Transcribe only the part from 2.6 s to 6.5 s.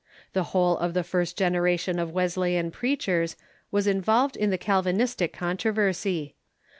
preachers was involved in the Calvinistic The Develop controversy.